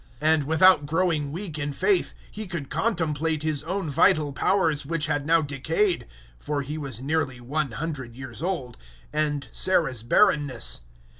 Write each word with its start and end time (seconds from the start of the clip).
004:019 0.19 0.33
And, 0.33 0.43
without 0.45 0.85
growing 0.87 1.31
weak 1.31 1.59
in 1.59 1.71
faith, 1.73 2.15
he 2.31 2.47
could 2.47 2.71
contemplate 2.71 3.43
his 3.43 3.63
own 3.65 3.87
vital 3.87 4.33
powers 4.33 4.83
which 4.83 5.05
had 5.05 5.27
now 5.27 5.43
decayed 5.43 6.07
for 6.39 6.63
he 6.63 6.75
was 6.75 7.03
nearly 7.03 7.39
100 7.39 8.15
years 8.15 8.41
old 8.41 8.77
and 9.13 9.47
Sarah's 9.51 10.01
barrenness. 10.01 10.81